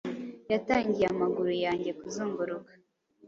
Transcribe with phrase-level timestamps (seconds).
[0.51, 2.71] yatangiye amaguru yanjye kuzunguruka